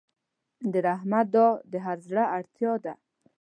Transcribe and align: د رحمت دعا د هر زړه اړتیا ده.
د 0.71 0.73
رحمت 0.87 1.25
دعا 1.35 1.49
د 1.71 1.73
هر 1.85 1.97
زړه 2.07 2.23
اړتیا 2.37 2.73
ده. 2.83 2.93